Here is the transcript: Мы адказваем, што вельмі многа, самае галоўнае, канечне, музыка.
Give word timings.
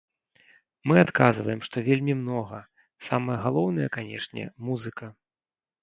Мы 0.91 0.95
адказваем, 1.01 1.59
што 1.67 1.77
вельмі 1.89 2.17
многа, 2.23 2.59
самае 3.11 3.39
галоўнае, 3.47 3.87
канечне, 4.01 4.51
музыка. 4.69 5.05